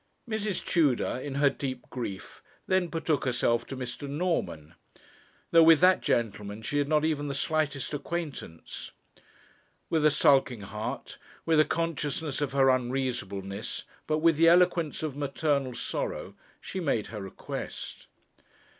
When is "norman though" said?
4.09-5.61